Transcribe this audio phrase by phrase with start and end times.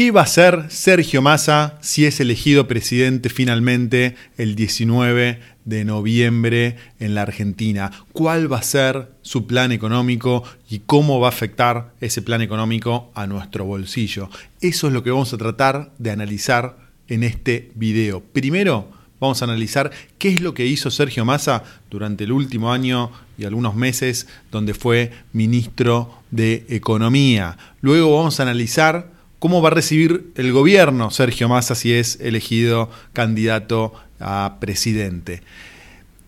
[0.00, 6.76] ¿Qué va a hacer Sergio Massa si es elegido presidente finalmente el 19 de noviembre
[7.00, 7.90] en la Argentina?
[8.14, 13.10] ¿Cuál va a ser su plan económico y cómo va a afectar ese plan económico
[13.14, 14.30] a nuestro bolsillo?
[14.62, 18.20] Eso es lo que vamos a tratar de analizar en este video.
[18.20, 18.88] Primero,
[19.20, 23.44] vamos a analizar qué es lo que hizo Sergio Massa durante el último año y
[23.44, 27.58] algunos meses donde fue ministro de Economía.
[27.82, 32.88] Luego vamos a analizar cómo va a recibir el gobierno Sergio Massa si es elegido
[33.12, 35.42] candidato a presidente.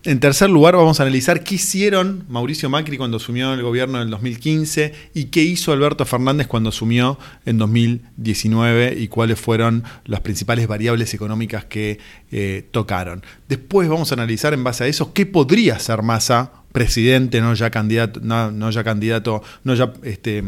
[0.05, 4.03] En tercer lugar, vamos a analizar qué hicieron Mauricio Macri cuando asumió el gobierno en
[4.03, 10.19] el 2015 y qué hizo Alberto Fernández cuando asumió en 2019 y cuáles fueron las
[10.19, 11.99] principales variables económicas que
[12.33, 13.23] eh, tocaron.
[13.47, 17.69] Después vamos a analizar en base a eso qué podría ser Massa presidente, no ya
[17.69, 20.43] candidato, no, ya candidato, no ya este,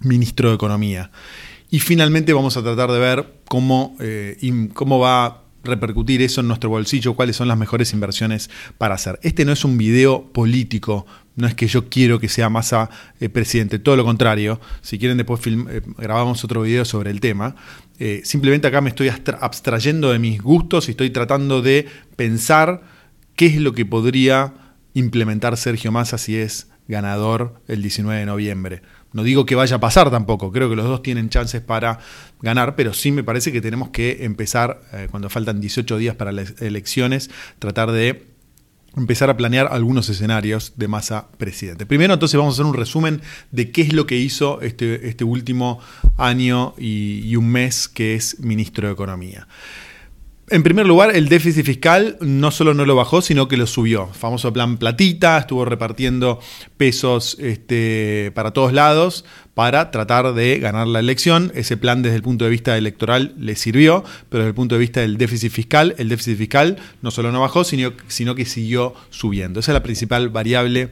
[0.00, 1.12] ministro de Economía.
[1.70, 4.38] Y finalmente vamos a tratar de ver cómo, eh,
[4.72, 9.18] cómo va a repercutir eso en nuestro bolsillo, cuáles son las mejores inversiones para hacer.
[9.22, 13.28] Este no es un video político, no es que yo quiero que sea Massa eh,
[13.28, 14.60] presidente, todo lo contrario.
[14.80, 17.56] Si quieren después eh, grabamos otro video sobre el tema.
[18.22, 22.82] simplemente acá me estoy abstrayendo de mis gustos y estoy tratando de pensar
[23.34, 24.54] qué es lo que podría
[24.94, 28.82] implementar Sergio Massa si es ganador el 19 de noviembre.
[29.12, 32.00] No digo que vaya a pasar tampoco, creo que los dos tienen chances para
[32.40, 36.32] ganar, pero sí me parece que tenemos que empezar, eh, cuando faltan 18 días para
[36.32, 38.26] las elecciones, tratar de
[38.96, 41.86] empezar a planear algunos escenarios de masa presidente.
[41.86, 43.20] Primero entonces vamos a hacer un resumen
[43.52, 45.80] de qué es lo que hizo este, este último
[46.16, 49.46] año y un mes que es ministro de Economía.
[50.48, 54.06] En primer lugar, el déficit fiscal no solo no lo bajó, sino que lo subió.
[54.12, 56.38] Famoso plan platita, estuvo repartiendo
[56.76, 59.24] pesos este, para todos lados
[59.54, 61.50] para tratar de ganar la elección.
[61.56, 64.80] Ese plan desde el punto de vista electoral le sirvió, pero desde el punto de
[64.80, 68.94] vista del déficit fiscal, el déficit fiscal no solo no bajó, sino, sino que siguió
[69.10, 69.58] subiendo.
[69.58, 70.90] Esa es la principal variable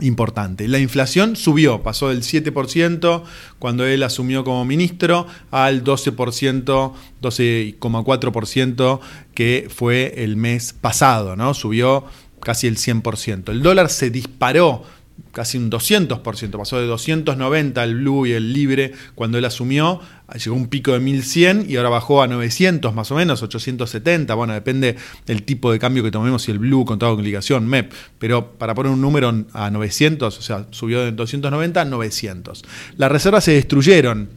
[0.00, 0.68] importante.
[0.68, 3.22] La inflación subió, pasó del 7%
[3.58, 9.00] cuando él asumió como ministro al 12%, 12,4%
[9.34, 11.54] que fue el mes pasado, ¿no?
[11.54, 12.04] Subió
[12.40, 13.50] casi el 100%.
[13.50, 14.84] El dólar se disparó
[15.32, 20.00] casi un 200%, pasó de 290 el blue y el libre cuando él asumió,
[20.42, 24.54] llegó un pico de 1100 y ahora bajó a 900 más o menos, 870, bueno,
[24.54, 24.96] depende
[25.26, 28.74] del tipo de cambio que tomemos, si el blue contado con ligación, MEP, pero para
[28.74, 32.64] poner un número a 900, o sea, subió de 290 a 900.
[32.96, 34.28] Las reservas se destruyeron,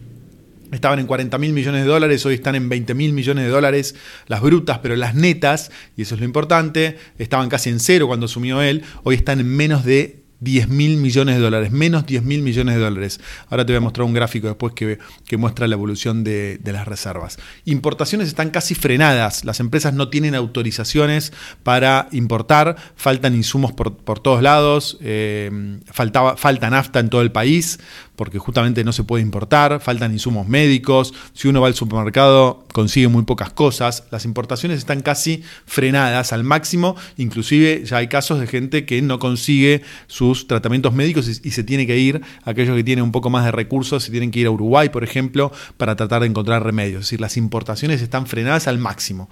[0.72, 3.96] estaban en 40 mil millones de dólares, hoy están en 20 mil millones de dólares,
[4.28, 8.26] las brutas, pero las netas, y eso es lo importante, estaban casi en cero cuando
[8.26, 12.42] asumió él, hoy están en menos de 10 mil millones de dólares, menos 10 mil
[12.42, 13.22] millones de dólares.
[13.50, 16.88] Ahora te voy a mostrar un gráfico después que, que muestra la evolución de, las
[16.88, 17.38] reservas.
[17.66, 21.32] Importaciones están casi frenadas, las empresas no tienen autorizaciones
[21.64, 27.80] para importar, faltan insumos por, todos lados, eh, faltaba, falta nafta en todo el país,
[28.22, 33.08] porque justamente no se puede importar, faltan insumos médicos, si uno va al supermercado consigue
[33.08, 38.46] muy pocas cosas, las importaciones están casi frenadas al máximo, inclusive ya hay casos de
[38.46, 43.04] gente que no consigue sus tratamientos médicos y, se tiene que ir, aquellos que tienen
[43.04, 46.22] un poco más de recursos, se tienen que ir a Uruguay, por ejemplo, para tratar
[46.22, 49.32] de encontrar remedios, es decir, las importaciones están frenadas al máximo.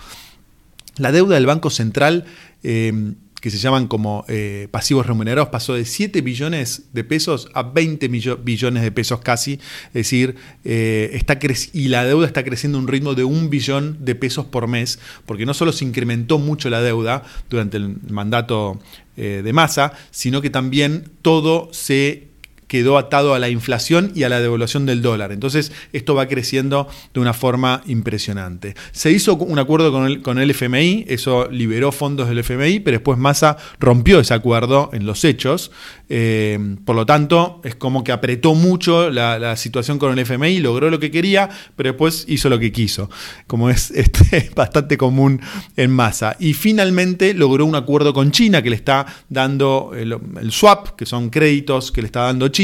[0.98, 2.26] La deuda del Banco Central
[2.64, 7.64] eh, que se llaman como eh, pasivos remunerados, pasó de 7 billones de pesos a
[7.64, 9.54] 20 billones de pesos casi.
[9.88, 11.40] Es decir, eh, está
[11.74, 15.00] y la deuda está creciendo a un ritmo de un billón de pesos por mes,
[15.26, 18.80] porque no solo se incrementó mucho la deuda durante el mandato
[19.16, 22.29] eh, de masa, sino que también todo se
[22.70, 25.34] quedó atado a la inflación y a la devaluación del dólar.
[25.34, 28.76] Entonces, esto va creciendo de una forma impresionante.
[28.92, 33.58] Se hizo un acuerdo con el, FMI, eso liberó fondos del FMI, pero después Massa
[33.80, 35.72] rompió ese acuerdo en los hechos.
[36.10, 40.92] Eh, por lo tanto, es como que apretó mucho la, situación con el FMI, logró
[40.92, 43.10] lo que quería, pero después hizo lo que quiso,
[43.48, 45.42] como es este, bastante común
[45.76, 46.38] en Massa.
[46.40, 51.08] Y finalmente logró un acuerdo con China que le está dando el, el swap, que
[51.08, 52.59] son créditos que le está dando China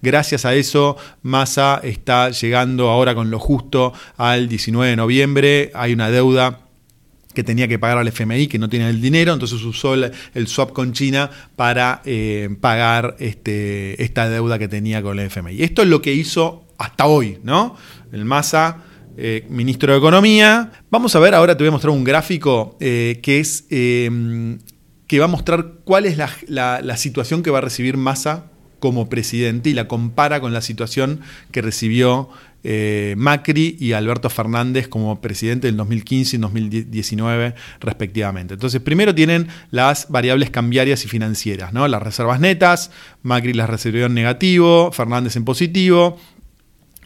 [0.00, 5.70] Gracias a eso, Massa está llegando ahora con lo justo al 19 de noviembre.
[5.74, 6.60] Hay una deuda
[7.34, 10.72] que tenía que pagar al FMI, que no tiene el dinero, entonces usó el, swap
[10.72, 15.62] con China para eh, pagar este, esta deuda que tenía con el FMI.
[15.62, 17.76] Esto es lo que hizo hasta hoy, ¿no?
[18.12, 18.78] El Massa,
[19.18, 20.72] eh, ministro de Economía.
[20.90, 25.26] Vamos a ver, ahora te voy a mostrar un gráfico eh, que es que va
[25.26, 28.53] a mostrar cuál es la, la situación que va a recibir Massa
[28.84, 31.20] como presidente y la compara con la situación
[31.52, 32.28] que recibió
[32.64, 38.52] eh, Macri y Alberto Fernández como presidente del 2015 y 2019 respectivamente.
[38.52, 41.88] Entonces, primero tienen las variables cambiarias y financieras, ¿no?
[41.88, 42.90] Las reservas netas,
[43.22, 46.20] Macri las recibió en negativo, Fernández en positivo,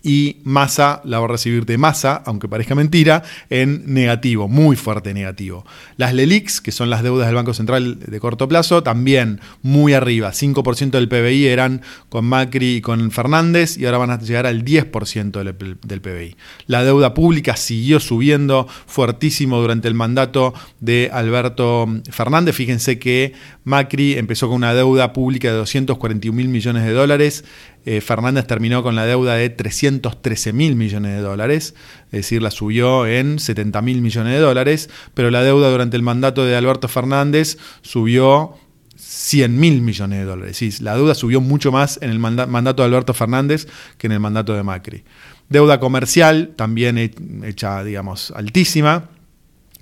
[0.03, 5.15] y Massa la va a recibir de Massa, aunque parezca mentira, en negativo, muy fuerte
[5.15, 5.65] negativo.
[5.97, 10.31] Las LELIX, que son las deudas del Banco Central de corto plazo, también muy arriba,
[10.31, 14.65] 5% del PBI eran con Macri y con Fernández y ahora van a llegar al
[14.65, 16.37] 10% del, PBI.
[16.67, 22.55] La deuda pública siguió subiendo fuertísimo durante el mandato de Alberto Fernández.
[22.55, 23.33] Fíjense que
[23.65, 27.45] Macri empezó con una deuda pública de 241 mil millones de dólares.
[27.85, 31.75] Eh, Fernández terminó con la deuda de 313 mil millones de dólares,
[32.07, 36.03] es decir, la subió en 70 mil millones de dólares, pero la deuda durante el
[36.03, 38.55] mandato de Alberto Fernández subió
[38.97, 40.81] 100 mil millones de dólares.
[40.81, 43.67] la deuda subió mucho más en el mandato de Alberto Fernández
[43.97, 45.05] que en el mandato de Macri.
[45.49, 46.99] Deuda comercial, también
[47.45, 49.09] hecha, digamos, altísima.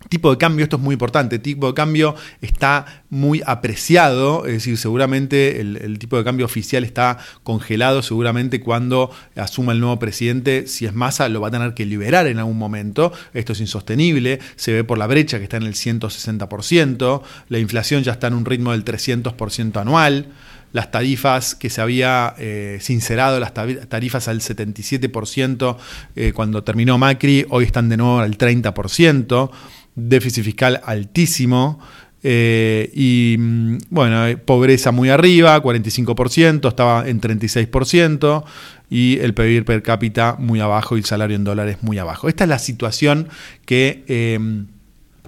[0.08, 4.78] Tipo de cambio, esto es muy importante, tipo de cambio está muy apreciado, es decir,
[4.78, 10.86] seguramente el, tipo de cambio oficial está congelado, seguramente cuando asuma el nuevo presidente, si
[10.86, 14.72] es masa, lo va a tener que liberar en algún momento, esto es insostenible, se
[14.72, 18.44] ve por la brecha que está en el 160%, la inflación ya está en un
[18.44, 20.26] ritmo del 300% anual,
[20.72, 25.76] las tarifas que se había eh, sincerado, las tarifas al 77%
[26.14, 29.50] eh, cuando terminó Macri, hoy están de nuevo al 30%
[29.96, 31.80] déficit fiscal altísimo.
[32.22, 38.44] Eh, y mm, bueno, eh, pobreza muy arriba, 45%, estaba en 36%,
[38.90, 42.28] y el PIB per cápita muy abajo y el salario en dólares muy abajo.
[42.28, 43.28] Esta es la situación
[43.64, 44.38] que eh,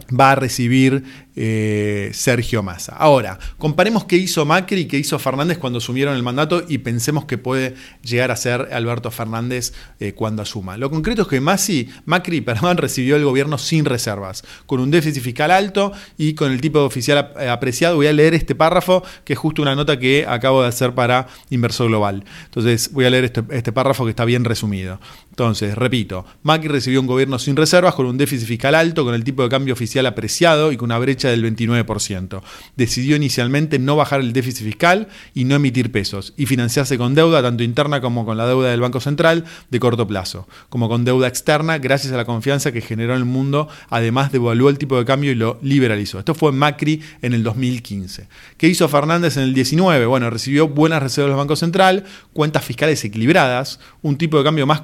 [0.08, 1.04] va a recibir
[1.40, 2.96] eh, Sergio Massa.
[2.96, 7.26] Ahora, comparemos qué hizo Macri y qué hizo Fernández cuando asumieron el mandato y pensemos
[7.26, 10.76] que puede llegar a ser Alberto Fernández eh, cuando asuma.
[10.76, 15.52] Lo concreto es que Macri perdón, recibió el gobierno sin reservas, con un déficit fiscal
[15.52, 17.94] alto y con el tipo de oficial eh, apreciado.
[17.94, 21.29] Voy a leer este párrafo, que es justo una nota que acabo de hacer para
[21.50, 22.25] Inversor Global.
[22.46, 24.99] Entonces, voy a leer este, este párrafo que está bien resumido.
[25.38, 29.23] Entonces, repito, Macri recibió un gobierno sin reservas, con un déficit fiscal alto, con el
[29.23, 32.43] tipo de cambio oficial apreciado y con una brecha del 29%.
[32.75, 37.40] Decidió inicialmente no bajar el déficit fiscal y no emitir pesos y financiarse con deuda
[37.40, 41.29] tanto interna como con la deuda del Banco Central de corto plazo, como con deuda
[41.29, 45.05] externa gracias a la confianza que generó en el mundo, además devaluó el tipo de
[45.05, 46.19] cambio y lo liberalizó.
[46.19, 48.26] Esto fue Macri en el 2015.
[48.56, 50.05] ¿Qué hizo Fernández en el 19?
[50.06, 52.02] Bueno, recibió buenas reservas del Banco Central,
[52.32, 54.81] cuentas fiscales equilibradas, un tipo de cambio más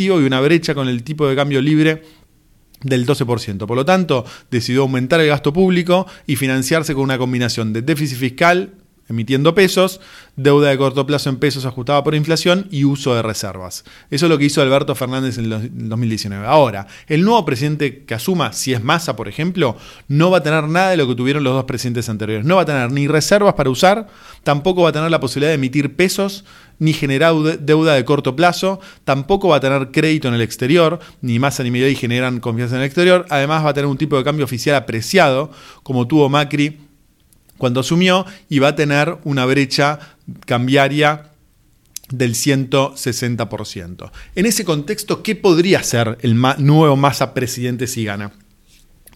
[0.00, 2.02] y una brecha con el tipo de cambio libre
[2.82, 3.66] del 12%.
[3.66, 8.18] Por lo tanto, decidió aumentar el gasto público y financiarse con una combinación de déficit
[8.18, 8.74] fiscal,
[9.08, 10.00] emitiendo pesos,
[10.36, 13.84] deuda de corto plazo en pesos ajustada por inflación y uso de reservas.
[14.10, 16.46] Eso es lo que hizo Alberto Fernández en el 2019.
[16.46, 19.76] Ahora, el nuevo presidente que asuma, si es Massa, por ejemplo,
[20.08, 22.46] no va a tener nada de lo que tuvieron los dos presidentes anteriores.
[22.46, 24.08] No va a tener ni reservas para usar,
[24.42, 26.44] tampoco va a tener la posibilidad de emitir pesos,
[26.84, 31.38] ni generar deuda de corto plazo, tampoco va a tener crédito en el exterior, ni
[31.38, 34.24] Massa ni Milei generan confianza en el exterior, además va a tener un tipo de
[34.24, 35.50] cambio oficial apreciado,
[35.82, 36.78] como tuvo Macri
[37.56, 39.98] cuando asumió y va a tener una brecha
[40.44, 41.30] cambiaria
[42.10, 44.10] del 160%.
[44.34, 48.32] En ese contexto, ¿qué podría ser el nuevo Massa presidente si gana?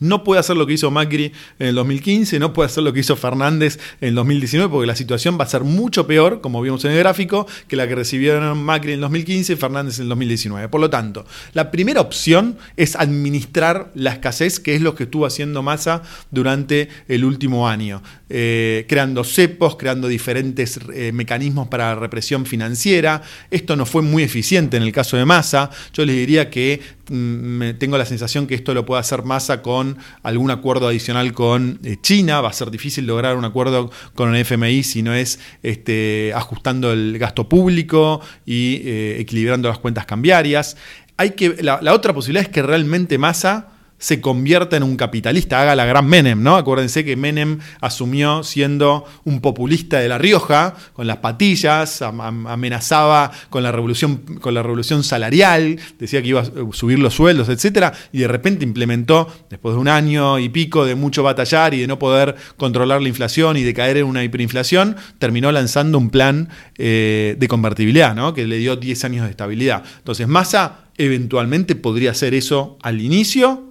[0.01, 3.01] No puede hacer lo que hizo Macri en el 2015, no puede hacer lo que
[3.01, 6.85] hizo Fernández en el 2019, porque la situación va a ser mucho peor, como vimos
[6.85, 10.09] en el gráfico, que la que recibieron Macri en el 2015 y Fernández en el
[10.11, 10.69] 2019.
[10.69, 15.27] Por lo tanto, la primera opción es administrar la escasez, que es lo que estuvo
[15.27, 22.47] haciendo Massa durante el último año, eh, creando cepos, creando diferentes eh, mecanismos para represión
[22.47, 23.23] financiera.
[23.51, 25.71] Esto no fue muy eficiente en el caso de Massa.
[25.93, 29.99] Yo les diría que mm, tengo la sensación que esto lo puede hacer Massa con
[30.23, 32.41] algún acuerdo adicional con eh, China.
[32.41, 36.93] Va a ser difícil lograr un acuerdo con el FMI si no es este, ajustando
[36.93, 40.77] el gasto público y eh, equilibrando las cuentas cambiarias.
[41.17, 45.61] Hay que, la, la otra posibilidad es que realmente Massa se convierta en un capitalista,
[45.61, 46.57] haga la gran Menem, ¿no?
[46.57, 53.63] Acuérdense que Menem asumió siendo un populista de La Rioja, con las patillas, amenazaba con
[53.63, 58.19] la revolución, con la revolución salarial, decía que iba a subir los sueldos, etcétera, y
[58.19, 61.99] de repente implementó, después de un año y pico de mucho batallar y de no
[61.99, 67.37] poder controlar la inflación y de caer en una hiperinflación, terminó lanzando un plan eh,
[67.39, 68.33] de convertibilidad, ¿no?
[68.33, 69.83] Que le dio 10 años de estabilidad.
[69.99, 73.68] Entonces, Massa eventualmente podría hacer eso al inicio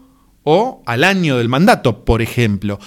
[0.50, 2.80] o al año del mandato, por ejemplo.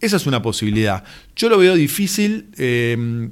[0.00, 1.04] Esa es una posibilidad.
[1.36, 2.48] Yo lo veo difícil.
[2.58, 3.30] Eh,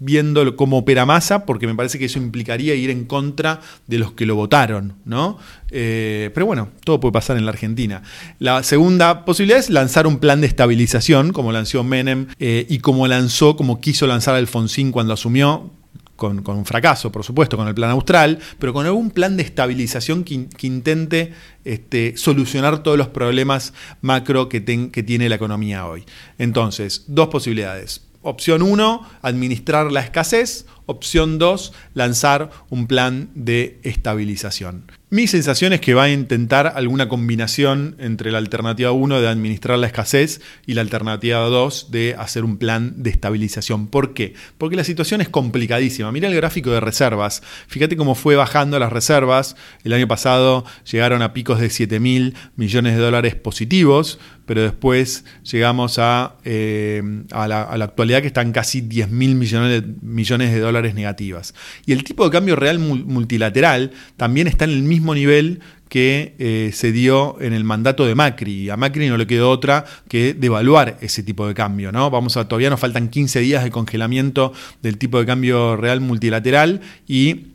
[0.00, 4.12] viendo cómo opera masa, porque me parece que eso implicaría ir en contra de los
[4.12, 5.38] que lo votaron, ¿no?
[5.72, 8.02] Eh, pero bueno, todo puede pasar en la Argentina.
[8.38, 13.08] La segunda posibilidad es lanzar un plan de estabilización, como lanzó Menem eh, y como
[13.08, 15.72] lanzó, como quiso lanzar Alfonsín cuando asumió,
[16.18, 20.24] con, un fracaso, por supuesto, con el plan austral, pero con algún plan de estabilización
[20.24, 21.32] que, intente
[21.64, 26.04] este, solucionar todos los problemas macro que, que tiene la economía hoy.
[26.36, 28.02] Entonces, dos posibilidades.
[28.22, 30.66] Opción 1, administrar la escasez.
[30.90, 34.84] Opción 2, lanzar un plan de estabilización.
[35.10, 39.78] Mi sensación es que va a intentar alguna combinación entre la alternativa 1 de administrar
[39.78, 43.86] la escasez y la alternativa 2 de hacer un plan de estabilización.
[43.86, 44.34] ¿Por qué?
[44.58, 46.12] Porque la situación es complicadísima.
[46.12, 47.42] Mira el gráfico de reservas.
[47.68, 49.56] Fíjate cómo fue bajando las reservas.
[49.82, 55.24] El año pasado llegaron a picos de 7 mil millones de dólares positivos, pero después
[55.42, 60.77] llegamos a, eh, a, la, actualidad que están casi 10 mil millones, millones de dólares
[60.82, 61.54] negativas.
[61.86, 66.70] Y el tipo de cambio real multilateral también está en el mismo nivel que eh,
[66.74, 68.70] se dio en el mandato de Macri.
[68.70, 71.92] A Macri no le quedó otra que devaluar ese tipo de cambio.
[71.92, 72.10] ¿no?
[72.10, 76.80] Vamos a, todavía nos faltan 15 días de congelamiento del tipo de cambio real multilateral
[77.06, 77.46] y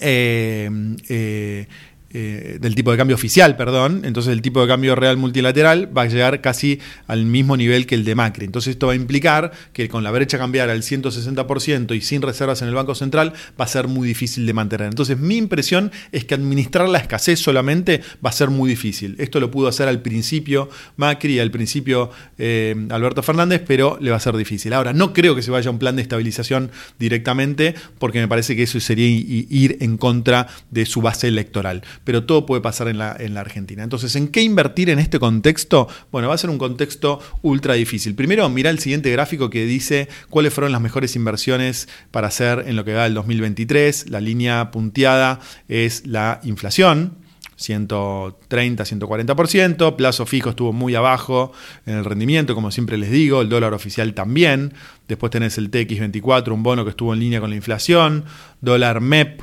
[0.00, 0.70] eh,
[1.08, 1.66] eh,
[2.12, 6.02] eh, del tipo de cambio oficial, perdón, entonces el tipo de cambio real multilateral va
[6.02, 8.46] a llegar casi al mismo nivel que el de Macri.
[8.46, 12.62] Entonces esto va a implicar que con la brecha cambiar al 160% y sin reservas
[12.62, 14.88] en el Banco Central va a ser muy difícil de mantener.
[14.88, 19.14] Entonces mi impresión es que administrar la escasez solamente va a ser muy difícil.
[19.18, 24.10] Esto lo pudo hacer al principio Macri y al principio eh, Alberto Fernández, pero le
[24.10, 24.72] va a ser difícil.
[24.72, 28.56] Ahora, no creo que se vaya a un plan de estabilización directamente porque me parece
[28.56, 32.98] que eso sería ir en contra de su base electoral pero todo puede pasar en
[32.98, 33.82] la, en la Argentina.
[33.82, 35.88] Entonces, ¿en qué invertir en este contexto?
[36.10, 38.14] Bueno, va a ser un contexto ultra difícil.
[38.14, 42.76] Primero, mira el siguiente gráfico que dice cuáles fueron las mejores inversiones para hacer en
[42.76, 44.10] lo que va el 2023.
[44.10, 47.18] La línea punteada es la inflación.
[47.60, 51.52] 130, 140%, plazo fijo estuvo muy abajo
[51.84, 54.72] en el rendimiento, como siempre les digo, el dólar oficial también,
[55.06, 58.24] después tenés el TX24, un bono que estuvo en línea con la inflación,
[58.62, 59.42] dólar MEP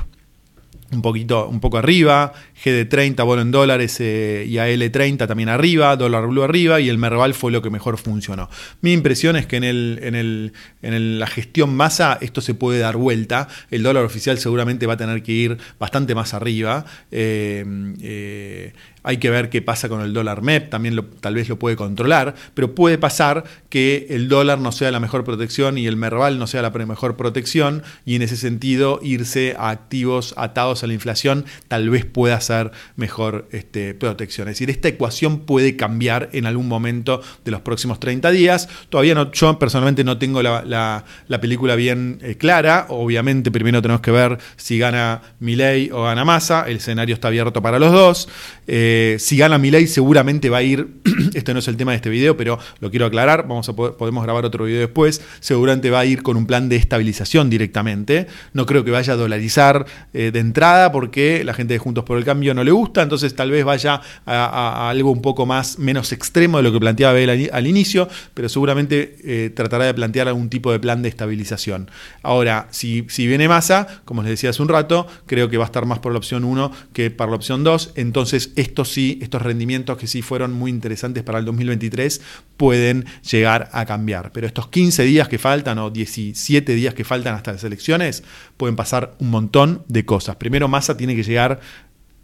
[0.90, 2.32] un poquito, un poco arriba,
[2.64, 7.34] GD30 bono en dólares eh, y AL30 también arriba, dólar blue arriba y el Merval
[7.34, 8.48] fue lo que mejor funcionó.
[8.80, 10.52] Mi impresión es que en, el, en, el,
[10.82, 14.96] en la gestión masa esto se puede dar vuelta, el dólar oficial seguramente va a
[14.96, 16.86] tener que ir bastante más arriba.
[17.10, 17.64] Eh,
[18.00, 21.76] eh, hay que ver qué pasa con el dólar MEP, también tal vez lo puede
[21.76, 26.38] controlar, pero puede pasar que el dólar no sea la mejor protección y el Merval
[26.38, 30.94] no sea la mejor protección y en ese sentido irse a activos atados a la
[30.94, 34.48] inflación tal vez pueda ser mejor este, protección.
[34.48, 38.68] Es decir, esta ecuación puede cambiar en algún momento de los próximos 30 días.
[38.88, 41.04] Todavía no, yo personalmente no tengo la,
[41.40, 42.86] película bien eh, clara.
[42.88, 46.64] Obviamente primero tenemos que ver si gana Milei o gana Massa.
[46.66, 48.28] El escenario está abierto para los dos.
[48.66, 50.86] Eh, eh, si gana Milei seguramente va a ir,
[51.34, 54.24] este no es el tema de este video, pero lo quiero aclarar, vamos a podemos
[54.24, 58.26] grabar otro video después, seguramente va a ir con un plan de estabilización directamente.
[58.52, 62.18] No creo que vaya a dolarizar eh, de entrada porque la gente de Juntos por
[62.18, 66.12] el Cambio no le gusta, entonces tal vez vaya a, algo un poco más menos
[66.12, 70.48] extremo de lo que planteaba él al, inicio, pero seguramente eh, tratará de plantear algún
[70.48, 71.90] tipo de plan de estabilización.
[72.22, 75.66] Ahora, si, si viene masa, como les decía hace un rato, creo que va a
[75.66, 79.42] estar más por la opción 1 que por la opción 2, entonces esto sí, estos
[79.42, 82.20] rendimientos que sí fueron muy interesantes para el 2023
[82.56, 84.32] pueden llegar a cambiar.
[84.32, 88.22] Pero estos 15 días que faltan o 17 días que faltan hasta las elecciones
[88.56, 90.36] pueden pasar un montón de cosas.
[90.36, 91.60] Primero, Massa tiene que llegar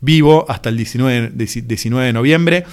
[0.00, 2.64] vivo hasta el 19, 19 de noviembre.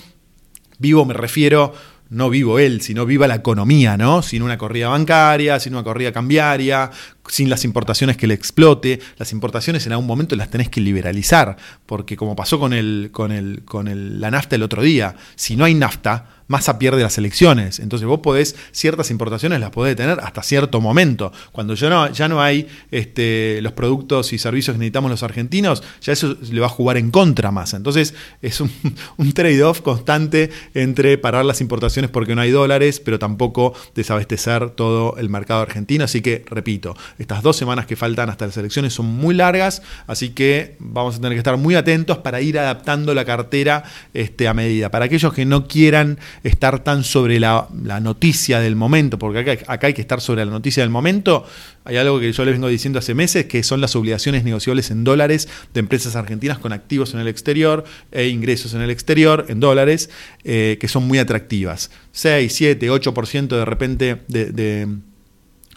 [0.80, 1.74] Vivo me refiero
[2.12, 4.22] no vivo él, sino viva la economía, ¿no?
[4.22, 6.92] Sin una corrida bancaria, sin una corrida cambiaria,
[7.28, 9.00] sin las importaciones que le explote.
[9.18, 13.32] Las importaciones en algún momento las tenés que liberalizar, porque como pasó con, el, con,
[13.32, 17.18] el, con el, la nafta el otro día, si no hay nafta, Massa pierde las
[17.18, 17.80] elecciones.
[17.80, 21.32] Entonces vos podés, ciertas importaciones las podés tener hasta cierto momento.
[21.54, 25.82] Cuando ya no, ya no hay este, los productos y servicios que necesitamos los argentinos,
[26.02, 27.74] ya eso le va a jugar en contra a.
[27.74, 28.70] Entonces es un,
[29.18, 35.16] un trade-off constante entre parar las importaciones porque no hay dólares, pero tampoco desabastecer todo
[35.16, 36.04] el mercado argentino.
[36.04, 40.30] Así que, repito, estas dos semanas que faltan hasta las elecciones son muy largas, así
[40.30, 44.56] que vamos a tener que estar muy atentos para ir adaptando la cartera este, a
[44.56, 44.90] medida.
[44.90, 47.68] Para aquellos que no quieran estar tan sobre la,
[48.02, 51.46] noticia del momento, porque acá, hay que estar sobre la noticia del momento,
[51.86, 55.04] hay algo que yo les vengo diciendo hace meses, que son las obligaciones negociables en
[55.04, 59.60] dólares de empresas argentinas con activos en el exterior e ingresos en el exterior en
[59.60, 60.10] dólares,
[60.44, 61.92] eh, que son muy atractivas.
[62.14, 64.88] 6, 7, 8% de repente de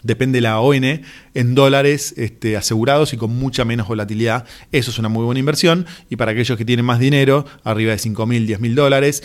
[0.05, 4.45] depende de la ON, en dólares este, asegurados y con mucha menos volatilidad.
[4.71, 5.85] Eso es una muy buena inversión.
[6.09, 9.23] Y para aquellos que tienen más dinero, arriba de 5 mil, 10 mil dólares,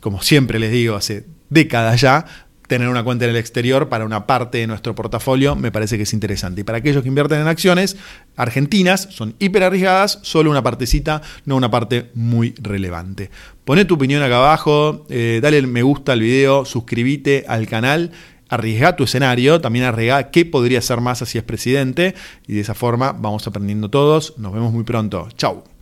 [0.00, 2.24] como siempre les digo, hace décadas ya,
[2.66, 6.02] tener una cuenta en el exterior para una parte de nuestro portafolio me parece que
[6.02, 6.62] es interesante.
[6.62, 7.96] Y para aquellos que invierten en acciones
[8.36, 13.30] argentinas, son hiper arriesgadas, solo una partecita, no una parte muy relevante.
[13.64, 18.12] Poné tu opinión acá abajo, eh, dale me gusta al video, suscríbete al canal
[18.48, 22.14] arriesga tu escenario, también arriesga qué podría ser más si es presidente
[22.46, 24.34] y de esa forma vamos aprendiendo todos.
[24.38, 25.28] Nos vemos muy pronto.
[25.36, 25.75] Chau.